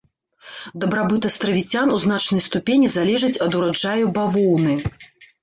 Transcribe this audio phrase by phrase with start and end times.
[0.83, 4.73] Дабрабыт астравіцян у значнай ступені залежыць ад ураджаяў бавоўны.